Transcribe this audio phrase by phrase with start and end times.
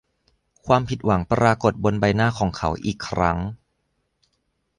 [0.65, 3.37] ความผิดหวังปรากฎบนใบหน้าของเขาอีกครั้ง